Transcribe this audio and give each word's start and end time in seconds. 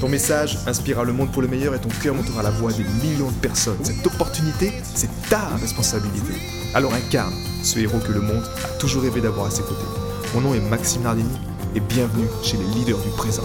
Ton 0.00 0.10
message 0.10 0.58
inspirera 0.66 1.04
le 1.04 1.14
monde 1.14 1.32
pour 1.32 1.40
le 1.40 1.48
meilleur 1.48 1.74
et 1.74 1.80
ton 1.80 1.88
cœur 1.88 2.14
montera 2.14 2.42
la 2.42 2.50
voix 2.50 2.70
des 2.70 2.84
millions 2.84 3.30
de 3.30 3.36
personnes. 3.36 3.82
Cette 3.82 4.06
opportunité, 4.06 4.70
c'est 4.82 5.08
ta 5.30 5.48
responsabilité. 5.56 6.34
Alors 6.74 6.92
incarne 6.92 7.32
ce 7.62 7.78
héros 7.78 7.98
que 8.00 8.12
le 8.12 8.20
monde 8.20 8.44
a 8.62 8.68
toujours 8.78 9.02
rêvé 9.04 9.22
d'avoir 9.22 9.46
à 9.46 9.50
ses 9.50 9.62
côtés. 9.62 9.86
Mon 10.34 10.42
nom 10.42 10.54
est 10.54 10.60
Maxime 10.60 11.02
Nardini 11.02 11.38
et 11.74 11.80
bienvenue 11.80 12.28
chez 12.42 12.58
les 12.58 12.64
leaders 12.64 12.98
du 12.98 13.08
présent. 13.16 13.44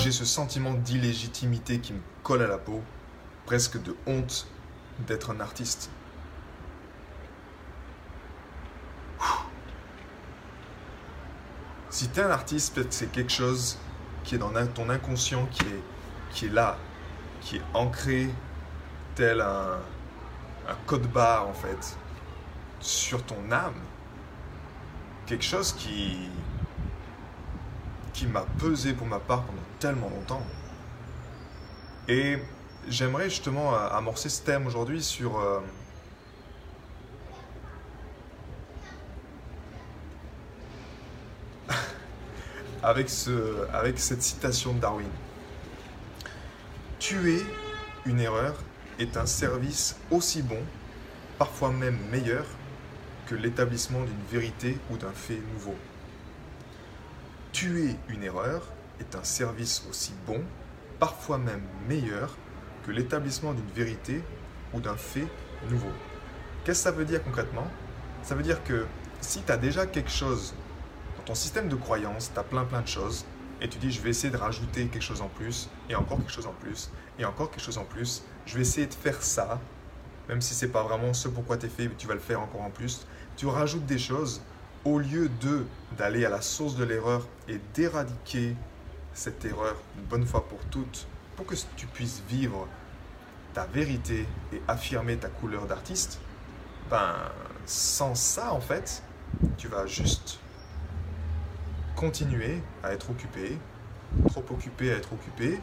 J'ai 0.00 0.10
ce 0.10 0.24
sentiment 0.24 0.72
d'illégitimité 0.72 1.78
qui 1.78 1.92
me 1.92 2.00
colle 2.22 2.40
à 2.40 2.46
la 2.46 2.56
peau, 2.56 2.80
presque 3.44 3.82
de 3.82 3.94
honte 4.06 4.46
d'être 5.06 5.32
un 5.32 5.40
artiste. 5.40 5.90
Si 11.90 12.08
tu 12.08 12.20
es 12.20 12.22
un 12.22 12.30
artiste, 12.30 12.74
peut-être 12.74 12.94
c'est 12.94 13.12
quelque 13.12 13.32
chose 13.32 13.76
qui 14.26 14.34
est 14.34 14.38
dans 14.38 14.52
ton 14.74 14.90
inconscient, 14.90 15.46
qui 15.46 15.62
est, 15.62 15.82
qui 16.32 16.46
est 16.46 16.52
là, 16.52 16.76
qui 17.40 17.56
est 17.56 17.62
ancré 17.72 18.28
tel 19.14 19.40
un, 19.40 19.78
code 20.84 21.06
barre 21.06 21.48
en 21.48 21.54
fait 21.54 21.96
sur 22.80 23.22
ton 23.22 23.50
âme. 23.52 23.80
Quelque 25.26 25.44
chose 25.44 25.72
qui, 25.72 26.28
qui 28.12 28.26
m'a 28.26 28.42
pesé 28.58 28.92
pour 28.92 29.06
ma 29.06 29.20
part 29.20 29.44
pendant 29.44 29.62
tellement 29.78 30.10
longtemps. 30.10 30.44
Et 32.08 32.38
j'aimerais 32.88 33.30
justement 33.30 33.74
amorcer 33.74 34.28
ce 34.28 34.42
thème 34.42 34.66
aujourd'hui 34.66 35.02
sur... 35.02 35.38
Euh, 35.38 35.60
avec, 42.86 43.10
ce, 43.10 43.66
avec 43.72 43.98
cette 43.98 44.22
citation 44.22 44.72
de 44.72 44.78
Darwin. 44.78 45.10
Tuer 47.00 47.42
une 48.06 48.20
erreur 48.20 48.54
est 49.00 49.16
un 49.16 49.26
service 49.26 49.96
aussi 50.12 50.40
bon, 50.40 50.60
parfois 51.36 51.72
même 51.72 51.98
meilleur, 52.12 52.46
que 53.26 53.34
l'établissement 53.34 54.04
d'une 54.04 54.24
vérité 54.30 54.78
ou 54.88 54.96
d'un 54.96 55.10
fait 55.10 55.40
nouveau. 55.54 55.74
Tuer 57.50 57.96
une 58.08 58.22
erreur 58.22 58.62
est 59.00 59.16
un 59.16 59.24
service 59.24 59.84
aussi 59.90 60.12
bon, 60.24 60.40
parfois 61.00 61.38
même 61.38 61.64
meilleur, 61.88 62.36
que 62.86 62.92
l'établissement 62.92 63.52
d'une 63.52 63.72
vérité 63.74 64.22
ou 64.72 64.80
d'un 64.80 64.96
fait 64.96 65.26
nouveau. 65.68 65.90
Qu'est-ce 66.64 66.84
que 66.84 66.90
ça 66.90 66.92
veut 66.92 67.04
dire 67.04 67.24
concrètement? 67.24 67.66
Ça 68.22 68.36
veut 68.36 68.44
dire 68.44 68.62
que 68.62 68.86
si 69.20 69.42
tu 69.42 69.50
as 69.50 69.56
déjà 69.56 69.86
quelque 69.86 70.10
chose 70.10 70.54
ton 71.26 71.34
système 71.34 71.68
de 71.68 71.74
croyance, 71.74 72.30
tu 72.32 72.38
as 72.38 72.44
plein 72.44 72.64
plein 72.64 72.80
de 72.80 72.88
choses, 72.88 73.26
et 73.60 73.68
tu 73.68 73.78
dis 73.78 73.90
je 73.90 74.00
vais 74.00 74.10
essayer 74.10 74.32
de 74.32 74.36
rajouter 74.36 74.86
quelque 74.86 75.02
chose 75.02 75.20
en 75.20 75.28
plus, 75.28 75.68
et 75.90 75.94
encore 75.96 76.18
quelque 76.18 76.32
chose 76.32 76.46
en 76.46 76.52
plus, 76.52 76.90
et 77.18 77.24
encore 77.24 77.50
quelque 77.50 77.64
chose 77.64 77.78
en 77.78 77.84
plus, 77.84 78.22
je 78.46 78.54
vais 78.54 78.60
essayer 78.60 78.86
de 78.86 78.94
faire 78.94 79.20
ça, 79.22 79.60
même 80.28 80.40
si 80.40 80.54
c'est 80.54 80.68
pas 80.68 80.84
vraiment 80.84 81.12
ce 81.12 81.28
pourquoi 81.28 81.56
tu 81.56 81.66
es 81.66 81.68
fait, 81.68 81.90
tu 81.98 82.06
vas 82.06 82.14
le 82.14 82.20
faire 82.20 82.40
encore 82.40 82.62
en 82.62 82.70
plus, 82.70 83.06
tu 83.36 83.46
rajoutes 83.46 83.86
des 83.86 83.98
choses 83.98 84.40
au 84.84 84.98
lieu 84.98 85.28
de 85.40 85.66
d'aller 85.98 86.24
à 86.24 86.30
la 86.30 86.40
source 86.40 86.76
de 86.76 86.84
l'erreur 86.84 87.26
et 87.48 87.60
d'éradiquer 87.74 88.54
cette 89.12 89.44
erreur 89.44 89.74
une 89.98 90.04
bonne 90.04 90.26
fois 90.26 90.46
pour 90.46 90.60
toutes, 90.70 91.08
pour 91.34 91.44
que 91.44 91.54
tu 91.76 91.86
puisses 91.86 92.22
vivre 92.28 92.68
ta 93.52 93.66
vérité 93.66 94.28
et 94.52 94.62
affirmer 94.68 95.16
ta 95.16 95.28
couleur 95.28 95.66
d'artiste, 95.66 96.20
ben 96.88 97.14
sans 97.64 98.14
ça 98.14 98.52
en 98.52 98.60
fait, 98.60 99.02
tu 99.56 99.66
vas 99.66 99.86
juste 99.86 100.38
continuer 101.96 102.62
à 102.84 102.92
être 102.92 103.10
occupé, 103.10 103.58
trop 104.28 104.44
occupé 104.50 104.92
à 104.92 104.96
être 104.96 105.12
occupé, 105.12 105.58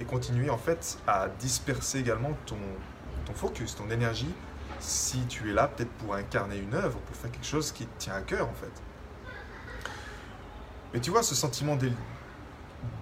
et 0.00 0.04
continuer 0.04 0.50
en 0.50 0.58
fait 0.58 0.98
à 1.06 1.28
disperser 1.40 1.98
également 1.98 2.30
ton, 2.46 2.58
ton 3.26 3.32
focus, 3.32 3.74
ton 3.74 3.90
énergie, 3.90 4.32
si 4.78 5.18
tu 5.26 5.50
es 5.50 5.52
là 5.52 5.66
peut-être 5.66 5.90
pour 5.92 6.14
incarner 6.14 6.58
une 6.58 6.74
œuvre, 6.74 6.98
pour 7.00 7.16
faire 7.16 7.32
quelque 7.32 7.46
chose 7.46 7.72
qui 7.72 7.86
te 7.86 7.98
tient 7.98 8.14
à 8.14 8.20
cœur 8.20 8.48
en 8.48 8.54
fait. 8.54 8.70
Mais 10.94 11.00
tu 11.00 11.10
vois, 11.10 11.22
ce 11.22 11.34
sentiment 11.34 11.76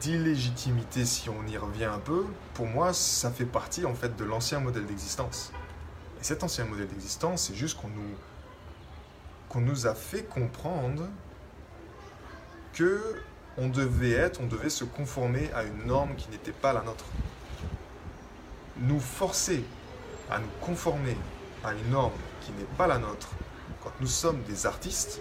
d'illégitimité, 0.00 1.04
si 1.04 1.28
on 1.28 1.47
y 1.47 1.56
revient 1.56 1.84
un 1.84 1.98
peu, 1.98 2.24
pour 2.54 2.66
moi, 2.66 2.92
ça 2.92 3.30
fait 3.30 3.44
partie 3.44 3.84
en 3.84 3.94
fait 3.94 4.16
de 4.16 4.24
l'ancien 4.24 4.58
modèle 4.58 4.86
d'existence. 4.86 5.53
Et 6.20 6.24
cet 6.24 6.42
ancien 6.42 6.64
modèle 6.64 6.88
d'existence, 6.88 7.42
c'est 7.48 7.54
juste 7.54 7.78
qu'on 7.78 7.88
nous, 7.88 8.14
qu'on 9.48 9.60
nous 9.60 9.86
a 9.86 9.94
fait 9.94 10.24
comprendre 10.24 11.08
on 13.59 13.69
devait 13.69 14.12
être, 14.12 14.41
on 14.41 14.47
devait 14.47 14.70
se 14.70 14.84
conformer 14.84 15.50
à 15.54 15.64
une 15.64 15.87
norme 15.87 16.14
qui 16.16 16.28
n'était 16.31 16.53
pas 16.53 16.72
la 16.72 16.82
nôtre. 16.82 17.04
Nous 18.78 19.00
forcer 19.00 19.64
à 20.31 20.38
nous 20.38 20.48
conformer 20.60 21.16
à 21.65 21.72
une 21.72 21.91
norme 21.91 22.12
qui 22.41 22.53
n'est 22.53 22.76
pas 22.76 22.86
la 22.86 22.98
nôtre, 22.98 23.28
quand 23.82 23.92
nous 24.00 24.06
sommes 24.06 24.42
des 24.42 24.66
artistes, 24.66 25.20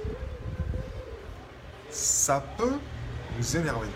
ça 1.89 2.44
peut 2.57 2.77
nous 3.38 3.57
énerver. 3.57 3.88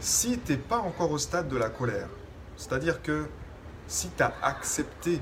Si 0.00 0.38
tu 0.38 0.52
n'es 0.52 0.58
pas 0.58 0.78
encore 0.78 1.12
au 1.12 1.18
stade 1.18 1.48
de 1.48 1.56
la 1.56 1.68
colère, 1.68 2.08
c'est-à-dire 2.56 3.02
que 3.02 3.28
si 3.86 4.10
tu 4.16 4.22
as 4.22 4.34
accepté 4.42 5.20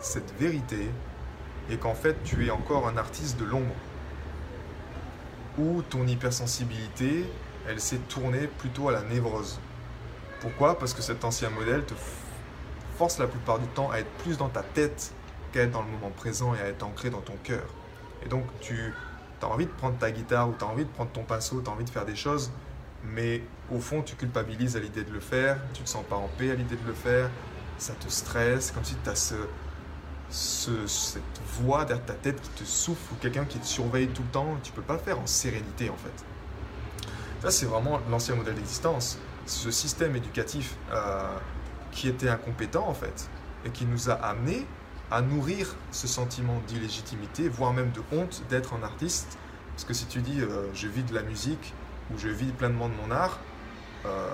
cette 0.00 0.32
vérité 0.38 0.90
et 1.70 1.76
qu'en 1.76 1.94
fait 1.94 2.22
tu 2.22 2.46
es 2.46 2.50
encore 2.50 2.86
un 2.86 2.96
artiste 2.96 3.38
de 3.38 3.44
l'ombre, 3.44 3.74
où 5.58 5.82
ton 5.82 6.06
hypersensibilité, 6.06 7.24
elle 7.68 7.80
s'est 7.80 8.00
tournée 8.08 8.46
plutôt 8.46 8.88
à 8.88 8.92
la 8.92 9.02
névrose. 9.02 9.60
Pourquoi? 10.40 10.78
Parce 10.78 10.94
que 10.94 11.02
cet 11.02 11.24
ancien 11.24 11.50
modèle 11.50 11.84
te 11.84 11.94
force 12.96 13.18
la 13.18 13.26
plupart 13.26 13.58
du 13.58 13.66
temps 13.68 13.90
à 13.90 13.98
être 13.98 14.10
plus 14.22 14.36
dans 14.36 14.48
ta 14.48 14.62
tête 14.62 15.12
qu'à 15.52 15.62
être 15.62 15.70
dans 15.70 15.82
le 15.82 15.88
moment 15.88 16.10
présent 16.10 16.54
et 16.54 16.60
à 16.60 16.66
être 16.66 16.82
ancré 16.82 17.10
dans 17.10 17.20
ton 17.20 17.36
cœur. 17.44 17.64
Et 18.24 18.28
donc 18.28 18.44
tu 18.60 18.92
as 19.40 19.46
envie 19.46 19.66
de 19.66 19.70
prendre 19.70 19.98
ta 19.98 20.10
guitare 20.10 20.48
ou 20.48 20.54
tu 20.58 20.64
as 20.64 20.68
envie 20.68 20.84
de 20.84 20.90
prendre 20.90 21.10
ton 21.10 21.24
pinceau, 21.24 21.60
tu 21.60 21.68
as 21.70 21.72
envie 21.72 21.84
de 21.84 21.90
faire 21.90 22.04
des 22.04 22.16
choses, 22.16 22.50
mais 23.04 23.42
au 23.70 23.78
fond 23.78 24.02
tu 24.02 24.16
culpabilises 24.16 24.76
à 24.76 24.80
l'idée 24.80 25.04
de 25.04 25.12
le 25.12 25.20
faire, 25.20 25.58
tu 25.74 25.80
ne 25.80 25.86
te 25.86 25.90
sens 25.90 26.04
pas 26.04 26.16
en 26.16 26.28
paix 26.38 26.50
à 26.50 26.54
l'idée 26.54 26.76
de 26.76 26.86
le 26.86 26.94
faire, 26.94 27.28
ça 27.78 27.94
te 27.94 28.08
stresse, 28.08 28.70
comme 28.70 28.84
si 28.84 28.96
tu 29.02 29.10
as 29.10 29.16
ce, 29.16 29.34
cette 30.32 31.22
voix 31.60 31.84
derrière 31.84 32.06
ta 32.06 32.14
tête 32.14 32.40
qui 32.40 32.48
te 32.50 32.64
souffle 32.64 33.12
ou 33.12 33.16
quelqu'un 33.16 33.44
qui 33.44 33.58
te 33.58 33.66
surveille 33.66 34.08
tout 34.08 34.22
le 34.22 34.28
temps, 34.28 34.56
tu 34.62 34.72
peux 34.72 34.82
pas 34.82 34.94
le 34.94 34.98
faire 34.98 35.18
en 35.18 35.26
sérénité 35.26 35.90
en 35.90 35.96
fait. 35.96 36.24
Ça, 37.42 37.50
c'est 37.50 37.66
vraiment 37.66 38.00
l'ancien 38.08 38.34
modèle 38.34 38.54
d'existence. 38.54 39.18
Ce 39.46 39.70
système 39.70 40.16
éducatif 40.16 40.76
euh, 40.92 41.26
qui 41.90 42.08
était 42.08 42.28
incompétent 42.28 42.86
en 42.86 42.94
fait 42.94 43.28
et 43.64 43.70
qui 43.70 43.84
nous 43.84 44.10
a 44.10 44.14
amené 44.14 44.66
à 45.10 45.20
nourrir 45.20 45.74
ce 45.90 46.06
sentiment 46.06 46.62
d'illégitimité, 46.66 47.48
voire 47.48 47.74
même 47.74 47.90
de 47.90 48.00
honte 48.12 48.42
d'être 48.48 48.72
un 48.74 48.82
artiste. 48.82 49.36
Parce 49.72 49.84
que 49.84 49.92
si 49.92 50.06
tu 50.06 50.20
dis 50.20 50.40
euh, 50.40 50.72
je 50.72 50.88
vis 50.88 51.02
de 51.02 51.14
la 51.14 51.22
musique 51.22 51.74
ou 52.12 52.18
je 52.18 52.28
vis 52.28 52.52
pleinement 52.52 52.88
de 52.88 52.94
mon 52.94 53.10
art, 53.10 53.38
euh, 54.06 54.28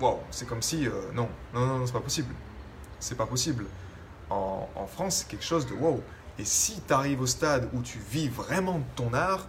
wow, 0.00 0.20
c'est 0.30 0.46
comme 0.46 0.62
si 0.62 0.88
non, 1.14 1.28
non, 1.54 1.66
non, 1.66 1.78
non 1.78 1.86
c'est 1.86 1.92
pas 1.92 2.00
possible. 2.00 2.34
C'est 3.00 3.16
pas 3.16 3.26
possible 3.26 3.66
en, 4.34 4.86
France, 4.86 5.18
c'est 5.18 5.28
quelque 5.28 5.44
chose 5.44 5.66
de 5.66 5.74
wow. 5.74 6.02
Et 6.38 6.44
si 6.44 6.80
tu 6.86 6.92
arrives 6.92 7.20
au 7.20 7.26
stade 7.26 7.68
où 7.72 7.82
tu 7.82 7.98
vis 7.98 8.28
vraiment 8.28 8.80
ton 8.96 9.12
art, 9.14 9.46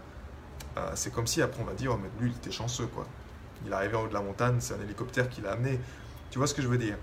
euh, 0.78 0.92
c'est 0.96 1.12
comme 1.12 1.28
si 1.28 1.42
après 1.42 1.62
on 1.62 1.66
va 1.66 1.74
dire, 1.74 1.92
oh, 1.94 2.00
mais 2.02 2.10
lui, 2.20 2.32
il 2.32 2.38
était 2.38 2.52
chanceux, 2.52 2.88
quoi. 2.88 3.06
Il 3.66 3.72
est 3.72 3.76
arrivé 3.76 3.96
en 3.96 4.04
haut 4.04 4.08
de 4.08 4.14
la 4.14 4.22
montagne, 4.22 4.58
c'est 4.60 4.74
un 4.74 4.82
hélicoptère 4.82 5.30
qui 5.30 5.42
l'a 5.42 5.52
amené. 5.52 5.80
Tu 6.30 6.38
vois 6.38 6.48
ce 6.48 6.54
que 6.54 6.62
je 6.62 6.68
veux 6.68 6.78
dire? 6.78 6.98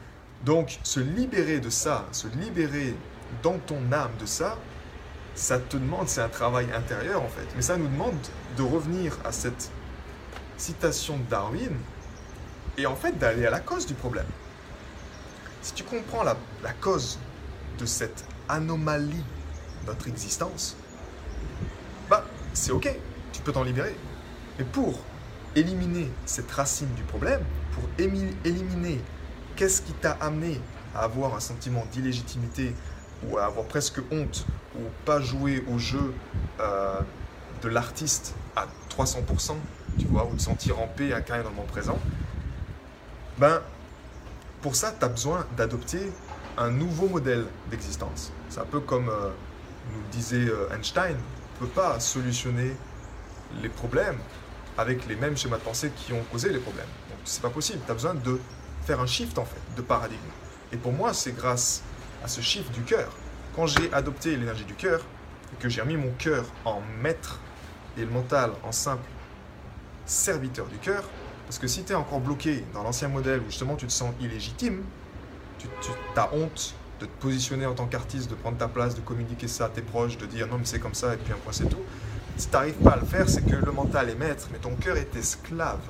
Donc, 0.44 0.78
se 0.82 1.00
libérer 1.00 1.60
de 1.60 1.70
ça, 1.70 2.06
se 2.12 2.28
libérer 2.28 2.94
dans 3.42 3.58
ton 3.58 3.92
âme 3.92 4.10
de 4.20 4.26
ça, 4.26 4.58
ça 5.34 5.58
te 5.58 5.76
demande, 5.76 6.08
c'est 6.08 6.20
un 6.20 6.28
travail 6.28 6.66
intérieur 6.72 7.22
en 7.22 7.28
fait. 7.28 7.46
Mais 7.56 7.62
ça 7.62 7.76
nous 7.76 7.88
demande 7.88 8.14
de 8.56 8.62
revenir 8.62 9.16
à 9.24 9.32
cette 9.32 9.70
citation 10.56 11.16
de 11.16 11.22
Darwin 11.24 11.72
et 12.76 12.86
en 12.86 12.94
fait 12.94 13.18
d'aller 13.18 13.46
à 13.46 13.50
la 13.50 13.60
cause 13.60 13.86
du 13.86 13.94
problème. 13.94 14.26
Si 15.62 15.72
tu 15.72 15.84
comprends 15.84 16.22
la, 16.22 16.36
la 16.62 16.72
cause 16.72 17.18
de 17.78 17.86
cette 17.86 18.24
anomalie 18.48 19.24
de 19.82 19.86
notre 19.86 20.08
existence, 20.08 20.76
bah, 22.08 22.24
c'est 22.52 22.72
ok, 22.72 22.88
tu 23.32 23.42
peux 23.42 23.52
t'en 23.52 23.64
libérer. 23.64 23.96
Mais 24.58 24.64
pour 24.64 24.98
éliminer 25.56 26.10
cette 26.24 26.50
racine 26.50 26.92
du 26.94 27.02
problème, 27.02 27.40
pour 27.72 27.84
éliminer 27.98 29.00
qu'est-ce 29.56 29.82
qui 29.82 29.92
t'a 29.92 30.12
amené 30.12 30.60
à 30.94 31.00
avoir 31.00 31.34
un 31.34 31.40
sentiment 31.40 31.84
d'illégitimité 31.92 32.74
ou 33.26 33.38
à 33.38 33.44
avoir 33.44 33.66
presque 33.66 34.00
honte 34.10 34.46
ou 34.76 34.82
pas 35.04 35.20
jouer 35.20 35.64
au 35.72 35.78
jeu 35.78 36.14
euh, 36.60 37.00
de 37.62 37.68
l'artiste 37.68 38.34
à 38.56 38.66
300%, 38.90 39.54
tu 39.98 40.06
vois, 40.06 40.26
ou 40.26 40.34
de 40.34 40.40
sentir 40.40 40.80
en 40.80 40.86
paix 40.86 41.12
à 41.12 41.20
carré 41.20 41.42
dans 41.42 41.50
le 41.50 41.66
présent, 41.68 41.98
ben, 43.38 43.60
pour 44.60 44.76
ça, 44.76 44.92
tu 44.98 45.04
as 45.04 45.08
besoin 45.08 45.46
d'adopter 45.56 46.10
un 46.58 46.70
nouveau 46.70 47.08
modèle 47.08 47.46
d'existence. 47.70 48.32
C'est 48.48 48.60
un 48.60 48.66
peu 48.66 48.80
comme 48.80 49.08
euh, 49.08 49.30
nous 49.92 50.02
disait 50.10 50.48
euh, 50.48 50.68
Einstein, 50.74 51.16
on 51.16 51.64
ne 51.64 51.68
peut 51.68 51.74
pas 51.74 52.00
solutionner 52.00 52.76
les 53.62 53.68
problèmes 53.68 54.18
avec 54.78 55.06
les 55.08 55.16
mêmes 55.16 55.36
schémas 55.36 55.58
de 55.58 55.62
pensée 55.62 55.90
qui 55.94 56.12
ont 56.12 56.22
causé 56.30 56.50
les 56.50 56.58
problèmes. 56.58 56.86
Donc 57.08 57.18
c'est 57.24 57.42
pas 57.42 57.50
possible, 57.50 57.80
tu 57.84 57.90
as 57.90 57.94
besoin 57.94 58.14
de 58.14 58.40
faire 58.84 59.00
un 59.00 59.06
shift 59.06 59.38
en 59.38 59.44
fait, 59.44 59.60
de 59.76 59.82
paradigme. 59.82 60.18
Et 60.72 60.76
pour 60.76 60.92
moi, 60.92 61.12
c'est 61.12 61.36
grâce 61.36 61.82
à 62.24 62.28
ce 62.28 62.40
shift 62.40 62.72
du 62.72 62.82
cœur. 62.82 63.10
Quand 63.54 63.66
j'ai 63.66 63.92
adopté 63.92 64.36
l'énergie 64.36 64.64
du 64.64 64.74
cœur, 64.74 65.02
que 65.60 65.68
j'ai 65.68 65.82
remis 65.82 65.98
mon 65.98 66.12
cœur 66.12 66.46
en 66.64 66.80
maître 67.02 67.38
et 67.98 68.00
le 68.00 68.10
mental 68.10 68.52
en 68.62 68.72
simple 68.72 69.04
serviteur 70.06 70.66
du 70.66 70.78
cœur, 70.78 71.04
parce 71.46 71.58
que 71.58 71.66
si 71.66 71.84
tu 71.84 71.92
es 71.92 71.94
encore 71.94 72.20
bloqué 72.20 72.64
dans 72.72 72.82
l'ancien 72.82 73.08
modèle 73.08 73.40
où 73.40 73.50
justement 73.50 73.76
tu 73.76 73.86
te 73.86 73.92
sens 73.92 74.14
illégitime, 74.20 74.82
tu, 75.80 75.90
as 76.16 76.32
honte 76.32 76.74
de 77.00 77.06
te 77.06 77.20
positionner 77.20 77.66
en 77.66 77.74
tant 77.74 77.86
qu'artiste, 77.86 78.30
de 78.30 78.34
prendre 78.34 78.58
ta 78.58 78.68
place, 78.68 78.94
de 78.94 79.00
communiquer 79.00 79.48
ça 79.48 79.66
à 79.66 79.68
tes 79.68 79.82
proches, 79.82 80.18
de 80.18 80.26
dire 80.26 80.46
non 80.46 80.58
mais 80.58 80.64
c'est 80.64 80.78
comme 80.78 80.94
ça 80.94 81.14
et 81.14 81.16
puis 81.16 81.32
un 81.32 81.36
point 81.36 81.52
c'est 81.52 81.68
tout. 81.68 81.82
Si 82.36 82.48
tu 82.48 82.52
n'arrives 82.52 82.74
pas 82.74 82.92
à 82.92 82.96
le 82.96 83.04
faire, 83.04 83.28
c'est 83.28 83.42
que 83.42 83.56
le 83.56 83.72
mental 83.72 84.08
est 84.08 84.14
maître, 84.14 84.48
mais 84.52 84.58
ton 84.58 84.74
cœur 84.76 84.96
est 84.96 85.14
esclave. 85.16 85.80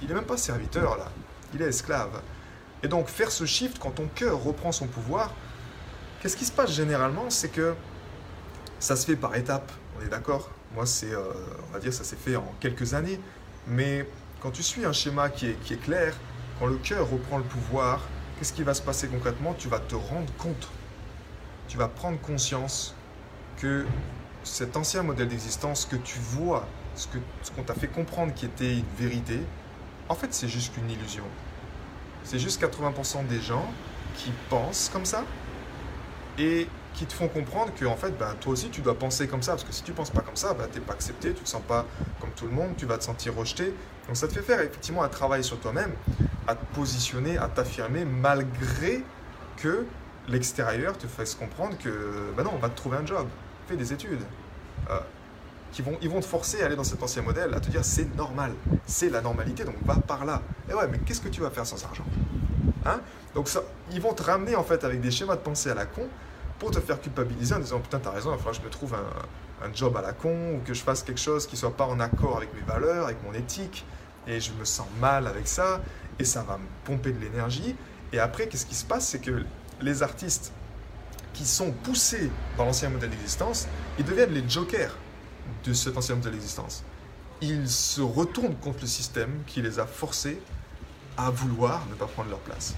Il 0.00 0.08
n'est 0.08 0.14
même 0.14 0.24
pas 0.24 0.36
serviteur 0.36 0.96
là, 0.96 1.06
il 1.54 1.62
est 1.62 1.68
esclave. 1.68 2.20
Et 2.82 2.88
donc 2.88 3.08
faire 3.08 3.30
ce 3.30 3.44
shift 3.44 3.78
quand 3.78 3.92
ton 3.92 4.08
cœur 4.14 4.42
reprend 4.42 4.72
son 4.72 4.86
pouvoir, 4.86 5.32
qu'est-ce 6.20 6.36
qui 6.36 6.44
se 6.44 6.52
passe 6.52 6.72
généralement? 6.72 7.30
C'est 7.30 7.50
que 7.50 7.74
ça 8.78 8.96
se 8.96 9.06
fait 9.06 9.16
par 9.16 9.36
étapes, 9.36 9.70
on 9.98 10.04
est 10.04 10.08
d'accord? 10.08 10.50
Moi, 10.74 10.86
c'est, 10.86 11.12
euh, 11.12 11.22
on 11.68 11.72
va 11.72 11.78
dire, 11.78 11.92
ça 11.92 12.02
s'est 12.02 12.16
fait 12.16 12.36
en 12.36 12.54
quelques 12.58 12.94
années. 12.94 13.20
Mais 13.68 14.08
quand 14.40 14.50
tu 14.50 14.62
suis 14.62 14.84
un 14.84 14.92
schéma 14.92 15.28
qui 15.28 15.48
est, 15.48 15.60
qui 15.62 15.74
est 15.74 15.82
clair, 15.82 16.16
quand 16.58 16.66
le 16.66 16.76
cœur 16.76 17.08
reprend 17.08 17.38
le 17.38 17.44
pouvoir, 17.44 18.00
qu'est-ce 18.42 18.54
qui 18.54 18.64
va 18.64 18.74
se 18.74 18.82
passer 18.82 19.06
concrètement? 19.06 19.54
Tu 19.54 19.68
vas 19.68 19.78
te 19.78 19.94
rendre 19.94 20.32
compte, 20.36 20.68
tu 21.68 21.78
vas 21.78 21.86
prendre 21.86 22.20
conscience 22.20 22.92
que 23.58 23.86
cet 24.42 24.76
ancien 24.76 25.04
modèle 25.04 25.28
d'existence 25.28 25.86
que 25.86 25.94
tu 25.94 26.18
vois, 26.18 26.66
ce 26.96 27.06
qu'on 27.06 27.20
ce 27.44 27.52
qu'on 27.52 27.62
t'a 27.62 27.74
fait 27.74 27.86
comprendre 27.86 28.34
qui 28.34 28.46
était 28.46 28.78
une 28.78 28.84
vérité, 28.98 29.38
en 30.08 30.16
fait, 30.16 30.34
c'est 30.34 30.48
juste 30.48 30.76
une 30.76 30.90
illusion. 30.90 31.22
C'est 32.24 32.40
juste 32.40 32.60
80% 32.60 33.28
des 33.28 33.40
gens 33.40 33.64
qui 34.16 34.32
pensent 34.50 34.90
comme 34.92 35.06
ça 35.06 35.24
et 36.36 36.66
qui 36.94 37.06
te 37.06 37.12
font 37.12 37.28
comprendre 37.28 37.72
que 37.72 37.84
en 37.84 37.96
fait, 37.96 38.10
ben, 38.18 38.34
toi 38.40 38.54
aussi, 38.54 38.70
tu 38.70 38.80
dois 38.80 38.98
penser 38.98 39.28
comme 39.28 39.42
ça. 39.42 39.52
Parce 39.52 39.62
que 39.62 39.72
si 39.72 39.84
tu 39.84 39.92
penses 39.92 40.10
pas 40.10 40.22
comme 40.22 40.34
ça, 40.34 40.52
ben, 40.52 40.66
tu 40.72 40.80
n'es 40.80 40.84
pas 40.84 40.94
accepté, 40.94 41.28
tu 41.32 41.42
ne 41.42 41.44
te 41.44 41.48
sens 41.48 41.62
pas 41.62 41.86
comme 42.18 42.30
tout 42.30 42.46
le 42.46 42.52
monde, 42.52 42.74
tu 42.76 42.86
vas 42.86 42.98
te 42.98 43.04
sentir 43.04 43.36
rejeté. 43.36 43.72
Donc 44.08 44.16
ça 44.16 44.26
te 44.26 44.32
fait 44.32 44.42
faire 44.42 44.58
effectivement 44.58 45.04
un 45.04 45.08
travail 45.08 45.44
sur 45.44 45.60
toi-même, 45.60 45.92
à 46.46 46.54
te 46.54 46.64
positionner, 46.74 47.38
à 47.38 47.48
t'affirmer, 47.48 48.04
malgré 48.04 49.02
que 49.56 49.86
l'extérieur 50.28 50.96
te 50.96 51.06
fasse 51.06 51.34
comprendre 51.34 51.76
que 51.78 52.32
ben 52.36 52.44
non, 52.44 52.52
on 52.54 52.58
va 52.58 52.68
te 52.68 52.76
trouver 52.76 52.96
un 52.96 53.06
job, 53.06 53.26
fais 53.68 53.76
des 53.76 53.92
études. 53.92 54.22
Euh, 54.90 54.98
qui 55.72 55.80
vont, 55.80 55.96
ils 56.02 56.08
vont 56.08 56.20
te 56.20 56.26
forcer 56.26 56.62
à 56.62 56.66
aller 56.66 56.76
dans 56.76 56.84
cet 56.84 57.02
ancien 57.02 57.22
modèle, 57.22 57.54
à 57.54 57.60
te 57.60 57.70
dire 57.70 57.84
c'est 57.84 58.14
normal, 58.14 58.52
c'est 58.84 59.08
la 59.08 59.22
normalité, 59.22 59.64
donc 59.64 59.76
va 59.84 59.96
par 59.96 60.24
là. 60.24 60.42
Et 60.70 60.74
ouais, 60.74 60.86
mais 60.86 60.98
qu'est-ce 60.98 61.20
que 61.20 61.28
tu 61.28 61.40
vas 61.40 61.50
faire 61.50 61.66
sans 61.66 61.82
argent? 61.84 62.04
Hein? 62.84 63.00
Donc 63.34 63.48
ça, 63.48 63.62
ils 63.90 64.00
vont 64.00 64.12
te 64.12 64.22
ramener 64.22 64.54
en 64.54 64.64
fait 64.64 64.84
avec 64.84 65.00
des 65.00 65.10
schémas 65.10 65.36
de 65.36 65.40
pensée 65.40 65.70
à 65.70 65.74
la 65.74 65.86
con 65.86 66.06
pour 66.58 66.70
te 66.70 66.80
faire 66.80 67.00
culpabiliser 67.00 67.54
en 67.54 67.58
disant 67.58 67.80
putain 67.80 67.98
t'as 67.98 68.10
raison, 68.10 68.30
il 68.30 68.32
va 68.32 68.38
falloir 68.38 68.54
que 68.54 68.60
je 68.60 68.66
me 68.66 68.70
trouve 68.70 68.94
un, 68.94 69.66
un, 69.66 69.74
job 69.74 69.96
à 69.96 70.02
la 70.02 70.12
con 70.12 70.56
ou 70.56 70.60
que 70.64 70.74
je 70.74 70.82
fasse 70.82 71.02
quelque 71.02 71.20
chose 71.20 71.46
qui 71.46 71.56
soit 71.56 71.74
pas 71.74 71.86
en 71.86 71.98
accord 72.00 72.36
avec 72.36 72.54
mes 72.54 72.60
valeurs, 72.60 73.06
avec 73.06 73.22
mon 73.24 73.32
éthique, 73.32 73.86
et 74.26 74.40
je 74.40 74.52
me 74.52 74.64
sens 74.64 74.86
mal 75.00 75.26
avec 75.26 75.48
ça, 75.48 75.80
et 76.22 76.24
ça 76.24 76.42
va 76.42 76.56
me 76.56 76.66
pomper 76.84 77.12
de 77.12 77.18
l'énergie. 77.18 77.76
Et 78.12 78.18
après, 78.18 78.46
qu'est-ce 78.46 78.66
qui 78.66 78.74
se 78.74 78.84
passe? 78.84 79.08
C'est 79.08 79.20
que 79.20 79.44
les 79.80 80.02
artistes 80.02 80.52
qui 81.32 81.44
sont 81.44 81.72
poussés 81.72 82.30
dans 82.56 82.64
l'ancien 82.64 82.88
modèle 82.88 83.10
d'existence, 83.10 83.66
ils 83.98 84.04
deviennent 84.04 84.32
les 84.32 84.48
jokers 84.48 84.96
de 85.64 85.72
cet 85.72 85.96
ancien 85.96 86.14
modèle 86.14 86.32
d'existence. 86.32 86.84
Ils 87.40 87.68
se 87.68 88.00
retournent 88.00 88.56
contre 88.56 88.80
le 88.82 88.86
système 88.86 89.42
qui 89.46 89.62
les 89.62 89.78
a 89.80 89.86
forcés 89.86 90.40
à 91.16 91.30
vouloir 91.30 91.86
ne 91.90 91.94
pas 91.94 92.06
prendre 92.06 92.30
leur 92.30 92.38
place. 92.38 92.74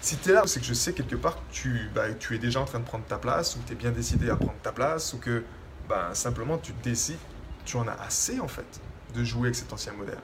Si 0.00 0.16
tu 0.16 0.30
es 0.30 0.32
là, 0.32 0.42
c'est 0.46 0.60
que 0.60 0.66
je 0.66 0.74
sais 0.74 0.92
quelque 0.92 1.16
part 1.16 1.36
que 1.36 1.52
tu, 1.52 1.90
bah, 1.94 2.12
tu 2.18 2.34
es 2.34 2.38
déjà 2.38 2.60
en 2.60 2.64
train 2.64 2.80
de 2.80 2.84
prendre 2.84 3.04
ta 3.04 3.18
place, 3.18 3.56
ou 3.56 3.60
tu 3.66 3.72
es 3.72 3.76
bien 3.76 3.90
décidé 3.92 4.30
à 4.30 4.36
prendre 4.36 4.58
ta 4.62 4.72
place, 4.72 5.12
ou 5.12 5.18
que 5.18 5.44
bah, 5.88 6.10
simplement 6.12 6.58
tu 6.58 6.72
décides, 6.82 7.18
tu 7.64 7.76
en 7.76 7.86
as 7.86 7.98
assez 8.00 8.40
en 8.40 8.48
fait 8.48 8.80
de 9.14 9.24
jouer 9.24 9.48
avec 9.48 9.54
cet 9.54 9.72
ancien 9.72 9.92
modèle. 9.92 10.18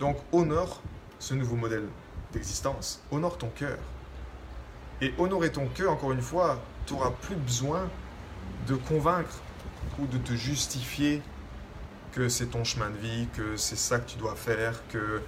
Donc 0.00 0.18
honore 0.32 0.82
ce 1.18 1.34
nouveau 1.34 1.56
modèle 1.56 1.88
d'existence, 2.32 3.02
honore 3.10 3.38
ton 3.38 3.48
cœur. 3.48 3.78
Et 5.00 5.12
honorer 5.18 5.52
ton 5.52 5.66
cœur, 5.68 5.92
encore 5.92 6.12
une 6.12 6.22
fois, 6.22 6.60
tu 6.86 6.94
n'auras 6.94 7.10
plus 7.10 7.36
besoin 7.36 7.88
de 8.66 8.74
convaincre 8.74 9.40
ou 9.98 10.06
de 10.06 10.18
te 10.18 10.32
justifier 10.32 11.22
que 12.12 12.28
c'est 12.28 12.46
ton 12.46 12.64
chemin 12.64 12.90
de 12.90 12.96
vie, 12.96 13.28
que 13.36 13.56
c'est 13.56 13.76
ça 13.76 13.98
que 13.98 14.10
tu 14.10 14.16
dois 14.16 14.34
faire, 14.34 14.82
que 14.88 15.20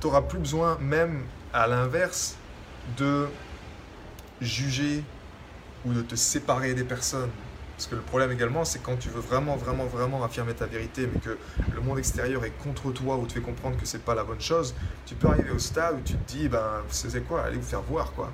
tu 0.00 0.06
n'auras 0.06 0.22
plus 0.22 0.38
besoin, 0.38 0.78
même 0.78 1.24
à 1.52 1.66
l'inverse, 1.66 2.36
de 2.96 3.26
juger 4.40 5.02
ou 5.84 5.92
de 5.92 6.02
te 6.02 6.14
séparer 6.14 6.74
des 6.74 6.84
personnes. 6.84 7.30
Parce 7.78 7.86
que 7.86 7.94
le 7.94 8.00
problème 8.00 8.32
également, 8.32 8.64
c'est 8.64 8.82
quand 8.82 8.96
tu 8.96 9.08
veux 9.08 9.20
vraiment, 9.20 9.54
vraiment, 9.54 9.84
vraiment 9.84 10.24
affirmer 10.24 10.52
ta 10.52 10.66
vérité, 10.66 11.08
mais 11.14 11.20
que 11.20 11.38
le 11.72 11.80
monde 11.80 12.00
extérieur 12.00 12.44
est 12.44 12.50
contre 12.50 12.90
toi 12.90 13.16
ou 13.16 13.24
te 13.24 13.34
fait 13.34 13.40
comprendre 13.40 13.76
que 13.76 13.86
c'est 13.86 14.02
pas 14.04 14.16
la 14.16 14.24
bonne 14.24 14.40
chose, 14.40 14.74
tu 15.06 15.14
peux 15.14 15.28
arriver 15.28 15.52
au 15.52 15.60
stade 15.60 15.94
où 15.94 16.00
tu 16.04 16.14
te 16.14 16.32
dis, 16.32 16.48
ben, 16.48 16.82
c'est 16.88 17.20
quoi, 17.20 17.44
allez 17.44 17.56
vous 17.56 17.62
faire 17.62 17.82
voir, 17.82 18.10
quoi. 18.14 18.32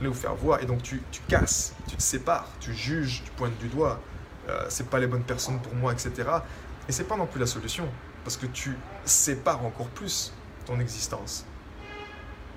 Allez 0.00 0.08
vous 0.08 0.14
faire 0.14 0.34
voir. 0.34 0.60
Et 0.64 0.66
donc 0.66 0.82
tu, 0.82 1.00
tu 1.12 1.20
casses, 1.28 1.76
tu 1.86 1.94
te 1.94 2.02
sépares, 2.02 2.48
tu 2.58 2.74
juges, 2.74 3.22
tu 3.24 3.30
pointes 3.36 3.56
du 3.58 3.68
doigt. 3.68 4.00
Euh, 4.48 4.66
c'est 4.68 4.90
pas 4.90 4.98
les 4.98 5.06
bonnes 5.06 5.22
personnes 5.22 5.60
pour 5.60 5.76
moi, 5.76 5.92
etc. 5.92 6.12
Et 6.88 6.92
c'est 6.92 7.04
pas 7.04 7.16
non 7.16 7.26
plus 7.26 7.38
la 7.38 7.46
solution, 7.46 7.88
parce 8.24 8.36
que 8.36 8.46
tu 8.46 8.76
sépares 9.04 9.64
encore 9.64 9.86
plus 9.90 10.32
ton 10.64 10.80
existence. 10.80 11.46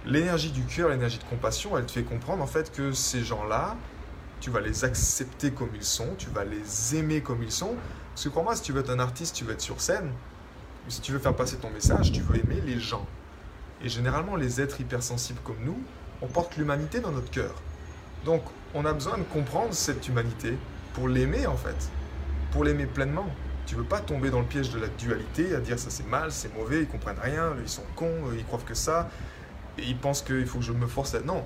L'énergie 0.07 0.49
du 0.49 0.63
cœur, 0.63 0.89
l'énergie 0.89 1.19
de 1.19 1.23
compassion, 1.25 1.77
elle 1.77 1.85
te 1.85 1.91
fait 1.91 2.01
comprendre 2.01 2.41
en 2.41 2.47
fait 2.47 2.71
que 2.71 2.93
ces 2.93 3.23
gens-là, 3.23 3.77
tu 4.39 4.49
vas 4.49 4.61
les 4.61 4.85
accepter 4.85 5.51
comme 5.51 5.69
ils 5.75 5.83
sont, 5.83 6.15
tu 6.17 6.29
vas 6.29 6.43
les 6.43 6.95
aimer 6.95 7.21
comme 7.21 7.43
ils 7.43 7.51
sont. 7.51 7.75
Parce 8.13 8.23
que 8.23 8.29
crois-moi, 8.29 8.55
si 8.55 8.61
tu 8.61 8.73
veux 8.73 8.81
être 8.81 8.89
un 8.89 8.99
artiste, 8.99 9.35
tu 9.35 9.43
veux 9.43 9.53
être 9.53 9.61
sur 9.61 9.81
scène, 9.81 10.11
si 10.87 11.01
tu 11.01 11.11
veux 11.11 11.19
faire 11.19 11.35
passer 11.35 11.57
ton 11.57 11.69
message, 11.69 12.11
tu 12.11 12.21
veux 12.21 12.37
aimer 12.37 12.61
les 12.65 12.79
gens. 12.79 13.05
Et 13.83 13.89
généralement, 13.89 14.35
les 14.35 14.59
êtres 14.59 14.81
hypersensibles 14.81 15.39
comme 15.43 15.63
nous, 15.63 15.77
on 16.21 16.27
porte 16.27 16.57
l'humanité 16.57 16.99
dans 16.99 17.11
notre 17.11 17.29
cœur. 17.29 17.53
Donc, 18.25 18.43
on 18.73 18.85
a 18.85 18.93
besoin 18.93 19.17
de 19.17 19.23
comprendre 19.23 19.73
cette 19.73 20.07
humanité 20.07 20.57
pour 20.93 21.07
l'aimer 21.07 21.47
en 21.47 21.55
fait, 21.55 21.89
pour 22.51 22.63
l'aimer 22.63 22.85
pleinement. 22.85 23.27
Tu 23.65 23.75
veux 23.75 23.83
pas 23.83 23.99
tomber 23.99 24.31
dans 24.31 24.39
le 24.39 24.45
piège 24.45 24.71
de 24.71 24.79
la 24.79 24.87
dualité, 24.87 25.55
à 25.55 25.59
dire 25.59 25.77
ça 25.77 25.89
c'est 25.89 26.07
mal, 26.07 26.31
c'est 26.31 26.53
mauvais, 26.55 26.81
ils 26.81 26.87
comprennent 26.87 27.19
rien, 27.21 27.53
ils 27.61 27.69
sont 27.69 27.83
cons, 27.95 28.31
ils 28.35 28.43
croient 28.43 28.59
que 28.65 28.73
ça, 28.73 29.09
et 29.77 29.83
ils 29.83 29.97
pensent 29.97 30.21
qu'il 30.21 30.45
faut 30.45 30.59
que 30.59 30.65
je 30.65 30.73
me 30.73 30.87
force 30.87 31.13
à... 31.13 31.21
Non, 31.21 31.43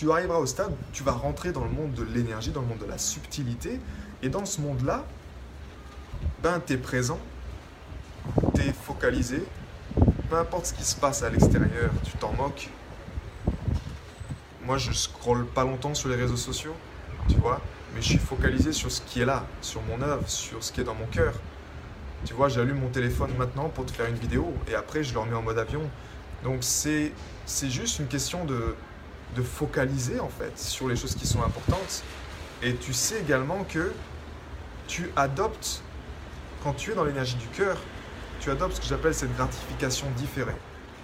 tu 0.00 0.10
arriveras 0.10 0.38
au 0.38 0.46
stade, 0.46 0.72
tu 0.94 1.02
vas 1.02 1.12
rentrer 1.12 1.52
dans 1.52 1.62
le 1.62 1.68
monde 1.68 1.92
de 1.92 2.02
l'énergie, 2.02 2.52
dans 2.52 2.62
le 2.62 2.66
monde 2.68 2.78
de 2.78 2.86
la 2.86 2.96
subtilité, 2.96 3.78
et 4.22 4.30
dans 4.30 4.46
ce 4.46 4.62
monde-là, 4.62 5.04
ben 6.42 6.58
tu 6.66 6.72
es 6.72 6.78
présent, 6.78 7.18
tu 8.54 8.62
es 8.62 8.72
focalisé, 8.72 9.44
peu 10.30 10.38
importe 10.38 10.64
ce 10.64 10.72
qui 10.72 10.84
se 10.84 10.96
passe 10.96 11.22
à 11.22 11.28
l'extérieur, 11.28 11.90
tu 12.02 12.12
t'en 12.12 12.32
moques. 12.32 12.70
Moi 14.64 14.78
je 14.78 14.90
scrolle 14.90 15.44
pas 15.44 15.64
longtemps 15.64 15.92
sur 15.92 16.08
les 16.08 16.16
réseaux 16.16 16.38
sociaux, 16.38 16.74
tu 17.28 17.34
vois, 17.34 17.60
mais 17.94 18.00
je 18.00 18.06
suis 18.06 18.18
focalisé 18.18 18.72
sur 18.72 18.90
ce 18.90 19.02
qui 19.02 19.20
est 19.20 19.26
là, 19.26 19.44
sur 19.60 19.82
mon 19.82 20.00
œuvre, 20.00 20.26
sur 20.30 20.64
ce 20.64 20.72
qui 20.72 20.80
est 20.80 20.84
dans 20.84 20.94
mon 20.94 21.08
cœur. 21.08 21.34
Tu 22.24 22.32
vois, 22.32 22.48
j'allume 22.48 22.80
mon 22.80 22.88
téléphone 22.88 23.32
maintenant 23.36 23.68
pour 23.68 23.84
te 23.84 23.92
faire 23.92 24.06
une 24.06 24.16
vidéo 24.16 24.50
et 24.66 24.74
après 24.74 25.04
je 25.04 25.12
le 25.12 25.20
remets 25.20 25.36
en 25.36 25.42
mode 25.42 25.58
avion. 25.58 25.82
Donc 26.42 26.60
c'est 26.62 27.12
juste 27.68 27.98
une 27.98 28.06
question 28.06 28.46
de, 28.46 28.74
de 29.36 29.42
focaliser 29.42 30.20
en 30.20 30.28
fait 30.28 30.58
sur 30.58 30.88
les 30.88 30.96
choses 30.96 31.14
qui 31.14 31.26
sont 31.26 31.42
importantes. 31.42 32.02
Et 32.62 32.74
tu 32.74 32.92
sais 32.92 33.20
également 33.20 33.64
que 33.64 33.92
tu 34.86 35.10
adoptes, 35.16 35.82
quand 36.62 36.74
tu 36.74 36.92
es 36.92 36.94
dans 36.94 37.04
l'énergie 37.04 37.36
du 37.36 37.46
cœur, 37.48 37.78
tu 38.40 38.50
adoptes 38.50 38.76
ce 38.76 38.80
que 38.80 38.86
j'appelle 38.86 39.14
cette 39.14 39.34
gratification 39.36 40.06
différée. 40.16 40.56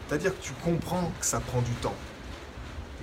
C'est-à-dire 0.08 0.36
que 0.36 0.42
tu 0.42 0.52
comprends 0.64 1.12
que 1.18 1.26
ça 1.26 1.40
prend 1.40 1.60
du 1.60 1.72
temps. 1.82 1.94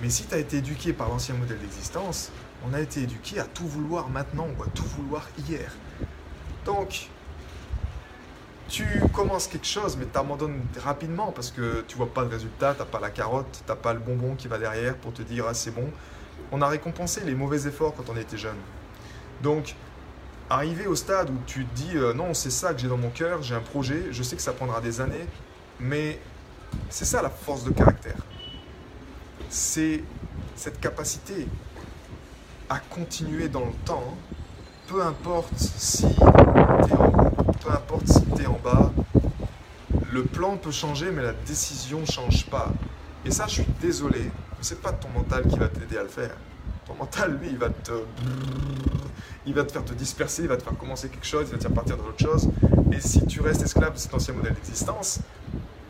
Mais 0.00 0.10
si 0.10 0.24
tu 0.24 0.34
as 0.34 0.38
été 0.38 0.58
éduqué 0.58 0.92
par 0.92 1.08
l'ancien 1.08 1.34
modèle 1.34 1.58
d'existence, 1.58 2.30
on 2.66 2.74
a 2.74 2.80
été 2.80 3.02
éduqué 3.02 3.38
à 3.38 3.44
tout 3.44 3.66
vouloir 3.66 4.08
maintenant 4.08 4.48
ou 4.58 4.62
à 4.62 4.66
tout 4.66 4.84
vouloir 4.84 5.28
hier. 5.48 5.72
Donc, 6.64 7.08
tu 8.74 8.84
commences 9.12 9.46
quelque 9.46 9.68
chose, 9.68 9.96
mais 9.96 10.06
tu 10.12 10.18
abandonnes 10.18 10.60
rapidement 10.82 11.30
parce 11.30 11.52
que 11.52 11.84
tu 11.86 11.96
vois 11.96 12.12
pas 12.12 12.24
de 12.24 12.30
résultat, 12.30 12.74
tu 12.74 12.84
pas 12.84 12.98
la 12.98 13.10
carotte, 13.10 13.62
tu 13.64 13.72
pas 13.76 13.92
le 13.92 14.00
bonbon 14.00 14.34
qui 14.34 14.48
va 14.48 14.58
derrière 14.58 14.96
pour 14.96 15.12
te 15.12 15.22
dire 15.22 15.44
ah 15.48 15.54
c'est 15.54 15.70
bon. 15.70 15.88
On 16.50 16.60
a 16.60 16.66
récompensé 16.66 17.20
les 17.24 17.36
mauvais 17.36 17.68
efforts 17.68 17.94
quand 17.94 18.10
on 18.12 18.16
était 18.16 18.36
jeune. 18.36 18.56
Donc, 19.44 19.76
arriver 20.50 20.88
au 20.88 20.96
stade 20.96 21.30
où 21.30 21.38
tu 21.46 21.64
te 21.66 21.76
dis 21.76 21.96
euh, 21.96 22.14
non, 22.14 22.34
c'est 22.34 22.50
ça 22.50 22.74
que 22.74 22.80
j'ai 22.80 22.88
dans 22.88 22.96
mon 22.96 23.10
cœur, 23.10 23.44
j'ai 23.44 23.54
un 23.54 23.60
projet, 23.60 24.06
je 24.10 24.24
sais 24.24 24.34
que 24.34 24.42
ça 24.42 24.52
prendra 24.52 24.80
des 24.80 25.00
années, 25.00 25.26
mais 25.78 26.18
c'est 26.90 27.04
ça 27.04 27.22
la 27.22 27.30
force 27.30 27.62
de 27.62 27.70
caractère. 27.70 28.18
C'est 29.50 30.02
cette 30.56 30.80
capacité 30.80 31.46
à 32.68 32.80
continuer 32.80 33.48
dans 33.48 33.66
le 33.66 33.74
temps, 33.84 34.16
peu 34.88 35.00
importe 35.00 35.56
si 35.56 36.06
tu 36.08 36.22
es 36.22 36.96
en 36.96 37.33
peu 37.64 37.70
importe 37.72 38.06
si 38.06 38.20
tu 38.36 38.42
es 38.42 38.46
en 38.46 38.60
bas, 38.62 38.92
le 40.12 40.22
plan 40.24 40.56
peut 40.56 40.70
changer, 40.70 41.10
mais 41.10 41.22
la 41.22 41.32
décision 41.32 42.00
ne 42.00 42.06
change 42.06 42.46
pas. 42.46 42.68
Et 43.24 43.30
ça, 43.30 43.46
je 43.46 43.54
suis 43.54 43.66
désolé, 43.80 44.30
c'est 44.60 44.80
pas 44.80 44.92
ton 44.92 45.08
mental 45.08 45.46
qui 45.48 45.58
va 45.58 45.68
t'aider 45.68 45.96
à 45.96 46.02
le 46.02 46.08
faire. 46.08 46.36
Ton 46.86 46.94
mental, 46.94 47.38
lui, 47.40 47.48
il 47.48 47.58
va 47.58 47.70
te. 47.70 47.92
Il 49.46 49.52
va 49.52 49.64
te 49.64 49.72
faire 49.72 49.84
te 49.84 49.92
disperser, 49.92 50.42
il 50.42 50.48
va 50.48 50.56
te 50.56 50.62
faire 50.62 50.76
commencer 50.76 51.08
quelque 51.08 51.26
chose, 51.26 51.46
il 51.48 51.52
va 51.52 51.58
te 51.58 51.62
faire 51.62 51.74
partir 51.74 51.96
dans 51.98 52.04
autre 52.04 52.22
chose. 52.22 52.48
Et 52.92 53.00
si 53.00 53.26
tu 53.26 53.42
restes 53.42 53.62
esclave 53.62 53.92
de 53.92 53.98
cet 53.98 54.14
ancien 54.14 54.32
modèle 54.32 54.54
d'existence, 54.54 55.20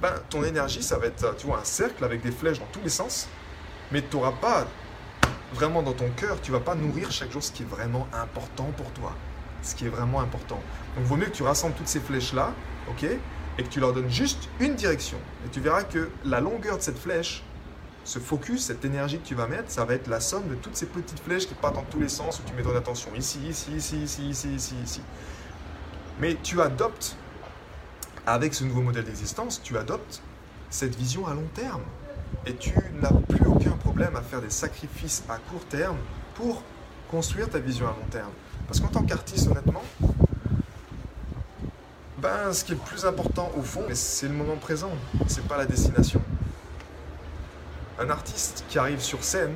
ben, 0.02 0.12
ton 0.28 0.42
énergie, 0.42 0.82
ça 0.82 0.98
va 0.98 1.06
être, 1.06 1.36
tu 1.36 1.46
vois, 1.46 1.60
un 1.60 1.64
cercle 1.64 2.04
avec 2.04 2.20
des 2.22 2.32
flèches 2.32 2.58
dans 2.58 2.66
tous 2.72 2.80
les 2.82 2.88
sens. 2.88 3.28
Mais 3.92 4.02
tu 4.02 4.16
n'auras 4.16 4.32
pas 4.32 4.66
vraiment 5.52 5.82
dans 5.82 5.92
ton 5.92 6.10
cœur, 6.16 6.40
tu 6.40 6.50
vas 6.50 6.58
pas 6.58 6.74
nourrir 6.74 7.12
chaque 7.12 7.30
jour 7.30 7.44
ce 7.44 7.52
qui 7.52 7.62
est 7.62 7.66
vraiment 7.66 8.08
important 8.12 8.70
pour 8.76 8.90
toi. 8.90 9.12
Ce 9.64 9.74
qui 9.74 9.86
est 9.86 9.88
vraiment 9.88 10.20
important. 10.20 10.60
Donc, 10.94 11.04
il 11.04 11.04
vaut 11.04 11.16
mieux 11.16 11.26
que 11.26 11.36
tu 11.36 11.42
rassembles 11.42 11.74
toutes 11.74 11.88
ces 11.88 12.00
flèches-là, 12.00 12.52
ok 12.90 13.04
Et 13.58 13.62
que 13.62 13.68
tu 13.68 13.80
leur 13.80 13.92
donnes 13.92 14.10
juste 14.10 14.48
une 14.60 14.74
direction. 14.74 15.16
Et 15.46 15.48
tu 15.48 15.60
verras 15.60 15.82
que 15.82 16.10
la 16.24 16.40
longueur 16.40 16.76
de 16.76 16.82
cette 16.82 16.98
flèche, 16.98 17.42
ce 18.04 18.18
focus, 18.18 18.66
cette 18.66 18.84
énergie 18.84 19.18
que 19.18 19.26
tu 19.26 19.34
vas 19.34 19.46
mettre, 19.46 19.70
ça 19.70 19.84
va 19.84 19.94
être 19.94 20.08
la 20.08 20.20
somme 20.20 20.48
de 20.48 20.54
toutes 20.54 20.76
ces 20.76 20.86
petites 20.86 21.20
flèches 21.20 21.48
qui 21.48 21.54
partent 21.54 21.76
dans 21.76 21.82
tous 21.84 22.00
les 22.00 22.10
sens 22.10 22.38
où 22.38 22.42
tu 22.46 22.52
mets 22.52 22.62
ton 22.62 22.76
attention 22.76 23.10
ici, 23.16 23.38
ici, 23.48 23.72
ici, 23.72 23.96
ici, 24.02 24.28
ici, 24.28 24.48
ici, 24.54 24.74
ici. 24.84 25.00
Mais 26.20 26.36
tu 26.42 26.60
adoptes, 26.60 27.16
avec 28.26 28.54
ce 28.54 28.64
nouveau 28.64 28.82
modèle 28.82 29.04
d'existence, 29.04 29.62
tu 29.62 29.78
adoptes 29.78 30.22
cette 30.68 30.94
vision 30.94 31.26
à 31.26 31.34
long 31.34 31.48
terme. 31.54 31.82
Et 32.46 32.54
tu 32.54 32.74
n'as 33.00 33.12
plus 33.28 33.46
aucun 33.46 33.70
problème 33.70 34.16
à 34.16 34.20
faire 34.20 34.42
des 34.42 34.50
sacrifices 34.50 35.22
à 35.28 35.38
court 35.38 35.64
terme 35.66 35.96
pour 36.34 36.62
construire 37.10 37.48
ta 37.48 37.58
vision 37.58 37.86
à 37.86 37.90
long 37.90 38.06
terme. 38.10 38.32
Parce 38.66 38.80
qu'en 38.80 38.88
tant 38.88 39.02
qu'artiste, 39.02 39.48
honnêtement, 39.48 39.82
ben, 42.18 42.52
ce 42.52 42.64
qui 42.64 42.72
est 42.72 42.74
le 42.76 42.80
plus 42.80 43.04
important 43.04 43.50
au 43.56 43.62
fond, 43.62 43.82
c'est 43.92 44.28
le 44.28 44.34
moment 44.34 44.56
présent, 44.56 44.90
c'est 45.26 45.46
pas 45.46 45.58
la 45.58 45.66
destination 45.66 46.20
un 47.98 48.10
artiste 48.10 48.64
qui 48.68 48.78
arrive 48.78 49.00
sur 49.00 49.22
scène, 49.22 49.54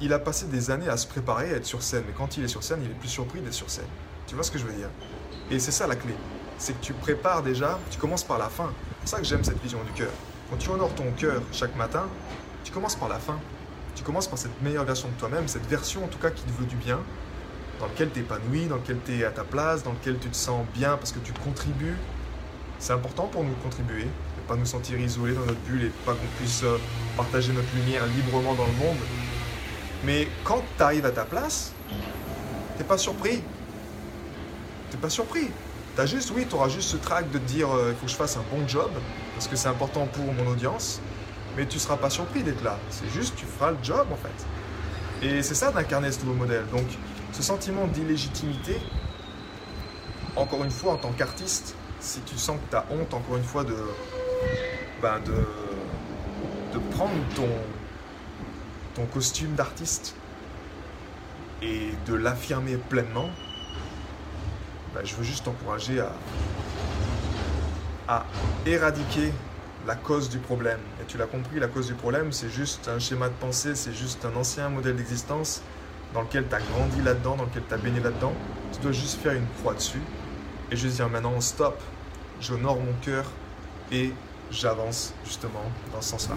il 0.00 0.12
a 0.12 0.18
passé 0.18 0.46
des 0.46 0.70
années 0.70 0.88
à 0.88 0.96
se 0.96 1.06
préparer 1.06 1.52
à 1.52 1.56
être 1.56 1.66
sur 1.66 1.82
scène, 1.82 2.04
mais 2.06 2.14
quand 2.16 2.36
il 2.36 2.44
est 2.44 2.48
sur 2.48 2.62
scène, 2.62 2.80
il 2.82 2.90
est 2.90 2.94
plus 2.94 3.08
surpris 3.08 3.40
d'être 3.40 3.54
sur 3.54 3.68
scène. 3.68 3.88
Tu 4.26 4.34
vois 4.34 4.44
ce 4.44 4.50
que 4.50 4.58
je 4.58 4.64
veux 4.64 4.72
dire? 4.72 4.88
Et 5.50 5.58
c'est 5.58 5.72
ça 5.72 5.86
la 5.86 5.96
clé. 5.96 6.14
C'est 6.58 6.78
que 6.78 6.84
tu 6.84 6.92
prépares 6.92 7.42
déjà, 7.42 7.78
tu 7.90 7.98
commences 7.98 8.24
par 8.24 8.38
la 8.38 8.48
fin. 8.48 8.72
C'est 9.04 9.10
ça 9.10 9.18
que 9.18 9.24
j'aime 9.24 9.44
cette 9.44 9.60
vision 9.60 9.82
du 9.84 9.92
cœur. 9.92 10.10
Quand 10.48 10.56
tu 10.56 10.70
honores 10.70 10.94
ton 10.94 11.10
cœur 11.12 11.42
chaque 11.52 11.76
matin, 11.76 12.06
tu 12.64 12.72
commences 12.72 12.96
par 12.96 13.08
la 13.08 13.18
fin. 13.18 13.38
Tu 13.94 14.02
commences 14.02 14.28
par 14.28 14.38
cette 14.38 14.60
meilleure 14.62 14.84
version 14.84 15.08
de 15.08 15.14
toi-même, 15.14 15.48
cette 15.48 15.66
version 15.66 16.04
en 16.04 16.08
tout 16.08 16.18
cas 16.18 16.30
qui 16.30 16.42
te 16.42 16.52
veut 16.52 16.66
du 16.66 16.76
bien, 16.76 16.98
dans 17.78 17.86
laquelle 17.86 18.10
tu 18.10 18.20
es 18.20 18.22
épanoui, 18.22 18.66
dans 18.66 18.76
laquelle 18.76 19.00
tu 19.04 19.18
es 19.18 19.24
à 19.24 19.30
ta 19.30 19.44
place, 19.44 19.82
dans 19.82 19.92
laquelle 19.92 20.18
tu 20.18 20.28
te 20.28 20.36
sens 20.36 20.64
bien 20.74 20.96
parce 20.96 21.12
que 21.12 21.18
tu 21.18 21.32
contribues. 21.32 21.96
C'est 22.78 22.92
important 22.92 23.26
pour 23.26 23.44
nous 23.44 23.54
de 23.54 23.62
contribuer 23.62 24.06
pas 24.50 24.56
nous 24.56 24.66
sentir 24.66 24.98
isolés 24.98 25.34
dans 25.34 25.46
notre 25.46 25.60
bulle 25.60 25.84
et 25.84 25.92
pas 26.04 26.12
qu'on 26.12 26.26
puisse 26.36 26.64
euh, 26.64 26.76
partager 27.16 27.52
notre 27.52 27.72
lumière 27.76 28.04
librement 28.06 28.52
dans 28.54 28.66
le 28.66 28.72
monde. 28.72 28.96
Mais 30.04 30.26
quand 30.42 30.60
tu 30.76 30.82
arrives 30.82 31.06
à 31.06 31.12
ta 31.12 31.24
place, 31.24 31.72
t'es 32.76 32.82
pas 32.82 32.98
surpris. 32.98 33.44
T'es 34.90 34.96
pas 34.96 35.08
surpris. 35.08 35.50
T'as 35.94 36.06
juste, 36.06 36.32
oui, 36.34 36.46
tu 36.48 36.56
auras 36.56 36.68
juste 36.68 36.88
ce 36.88 36.96
trac 36.96 37.30
de 37.30 37.38
te 37.38 37.44
dire 37.44 37.70
euh, 37.70 37.92
il 37.92 37.94
faut 37.94 38.06
que 38.06 38.10
je 38.10 38.16
fasse 38.16 38.36
un 38.36 38.44
bon 38.50 38.66
job 38.66 38.90
parce 39.34 39.46
que 39.46 39.54
c'est 39.54 39.68
important 39.68 40.06
pour 40.06 40.24
mon 40.32 40.50
audience, 40.50 41.00
mais 41.60 41.66
tu 41.66 41.78
seras 41.78 41.98
pas 41.98 42.08
surpris 42.08 42.42
d'être 42.42 42.64
là. 42.64 42.78
C'est 42.88 43.10
juste 43.10 43.36
tu 43.36 43.44
feras 43.44 43.72
le 43.72 43.76
job 43.82 44.06
en 44.10 44.16
fait. 44.16 45.26
Et 45.26 45.42
c'est 45.42 45.54
ça 45.54 45.70
d'incarner 45.70 46.10
ce 46.10 46.20
nouveau 46.20 46.32
modèle. 46.32 46.64
Donc 46.72 46.86
ce 47.34 47.42
sentiment 47.42 47.86
d'illégitimité, 47.86 48.78
encore 50.36 50.64
une 50.64 50.70
fois 50.70 50.94
en 50.94 50.96
tant 50.96 51.12
qu'artiste, 51.12 51.74
si 52.00 52.20
tu 52.20 52.38
sens 52.38 52.56
que 52.56 52.70
tu 52.70 52.76
as 52.76 52.86
honte 52.90 53.12
encore 53.12 53.36
une 53.36 53.44
fois 53.44 53.64
de, 53.64 53.76
ben 55.02 55.20
de, 55.20 55.34
de 56.72 56.78
prendre 56.92 57.12
ton, 57.36 57.48
ton 58.94 59.04
costume 59.04 59.52
d'artiste 59.52 60.14
et 61.60 61.90
de 62.06 62.14
l'affirmer 62.14 62.78
pleinement, 62.78 63.28
ben 64.94 65.02
je 65.04 65.14
veux 65.14 65.24
juste 65.24 65.44
t'encourager 65.44 66.00
à, 66.00 66.12
à 68.08 68.24
éradiquer 68.64 69.34
la 69.86 69.94
cause 69.94 70.28
du 70.28 70.38
problème. 70.38 70.80
Et 71.00 71.04
tu 71.06 71.18
l'as 71.18 71.26
compris, 71.26 71.58
la 71.58 71.68
cause 71.68 71.86
du 71.86 71.94
problème, 71.94 72.32
c'est 72.32 72.50
juste 72.50 72.88
un 72.88 72.98
schéma 72.98 73.28
de 73.28 73.34
pensée, 73.34 73.74
c'est 73.74 73.92
juste 73.92 74.24
un 74.24 74.36
ancien 74.36 74.68
modèle 74.68 74.96
d'existence 74.96 75.62
dans 76.14 76.22
lequel 76.22 76.46
tu 76.48 76.54
as 76.54 76.60
grandi 76.60 77.02
là-dedans, 77.02 77.36
dans 77.36 77.44
lequel 77.44 77.62
tu 77.66 77.74
as 77.74 77.78
baigné 77.78 78.00
là-dedans. 78.00 78.32
Tu 78.72 78.80
dois 78.80 78.92
juste 78.92 79.20
faire 79.20 79.32
une 79.32 79.46
croix 79.60 79.74
dessus 79.74 80.00
et 80.70 80.76
juste 80.76 80.96
dire 80.96 81.08
maintenant 81.08 81.40
stop, 81.40 81.80
j'honore 82.40 82.78
mon 82.78 82.94
cœur 83.02 83.24
et 83.92 84.12
j'avance 84.50 85.14
justement 85.24 85.64
dans 85.92 86.00
ce 86.00 86.10
sens-là. 86.10 86.36